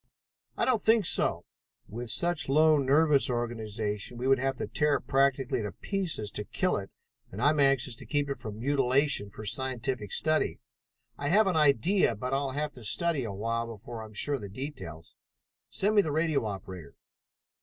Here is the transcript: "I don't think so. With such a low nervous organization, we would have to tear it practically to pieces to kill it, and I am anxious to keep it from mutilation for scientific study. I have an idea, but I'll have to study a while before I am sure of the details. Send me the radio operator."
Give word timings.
"I 0.57 0.65
don't 0.65 0.81
think 0.81 1.05
so. 1.05 1.45
With 1.87 2.09
such 2.09 2.47
a 2.47 2.51
low 2.51 2.79
nervous 2.79 3.29
organization, 3.29 4.17
we 4.17 4.27
would 4.27 4.39
have 4.39 4.55
to 4.55 4.65
tear 4.65 4.95
it 4.95 5.05
practically 5.05 5.61
to 5.61 5.73
pieces 5.73 6.31
to 6.31 6.43
kill 6.43 6.75
it, 6.77 6.89
and 7.31 7.39
I 7.39 7.51
am 7.51 7.59
anxious 7.59 7.93
to 7.97 8.07
keep 8.07 8.27
it 8.27 8.39
from 8.39 8.57
mutilation 8.57 9.29
for 9.29 9.45
scientific 9.45 10.11
study. 10.11 10.59
I 11.19 11.27
have 11.27 11.45
an 11.45 11.55
idea, 11.55 12.15
but 12.15 12.33
I'll 12.33 12.49
have 12.53 12.71
to 12.71 12.83
study 12.83 13.25
a 13.25 13.31
while 13.31 13.67
before 13.67 14.01
I 14.01 14.05
am 14.05 14.13
sure 14.15 14.33
of 14.33 14.41
the 14.41 14.49
details. 14.49 15.15
Send 15.69 15.93
me 15.93 16.01
the 16.01 16.11
radio 16.11 16.45
operator." 16.45 16.95